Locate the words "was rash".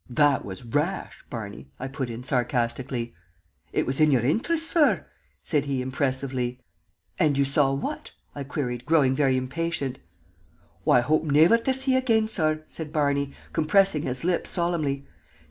0.43-1.23